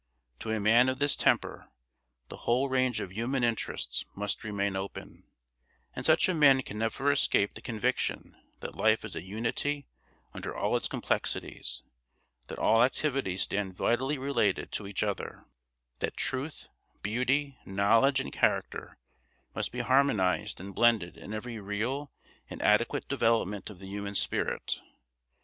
[0.39, 1.69] To a man of this temper
[2.29, 5.25] the whole range of human interests must remain open,
[5.95, 9.85] and such a man can never escape the conviction that life is a unity
[10.33, 11.83] under all its complexities;
[12.47, 15.45] that all activities stand vitally related to each other;
[15.99, 16.69] that truth,
[17.03, 18.97] beauty, knowledge, and character
[19.53, 22.11] must be harmonised and blended in every real
[22.49, 24.81] and adequate development of the human spirit.